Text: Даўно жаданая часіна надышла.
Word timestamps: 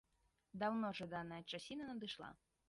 Даўно 0.63 0.89
жаданая 1.01 1.39
часіна 1.53 1.83
надышла. 1.91 2.33